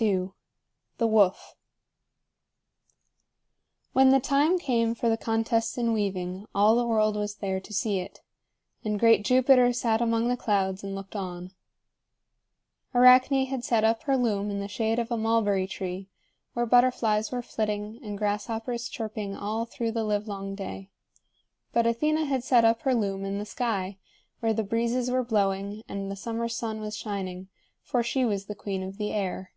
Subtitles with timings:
[0.00, 0.30] II.
[0.96, 1.54] THE WOOF.
[3.92, 7.74] When the time came for the contest in weaving, all the world was there to
[7.74, 8.22] see it,
[8.84, 11.50] and great Jupiter sat among the clouds and looked on.
[12.94, 16.08] Arachne had set up her loom in the shade of a mulberry tree,
[16.54, 20.88] where butterflies were flitting and grasshoppers chirping all through the livelong day.
[21.74, 23.98] But Athena had set up her loom in the sky,
[24.40, 27.48] where the breezes were blowing and the summer sun was shining;
[27.82, 29.50] for she was the queen of the air.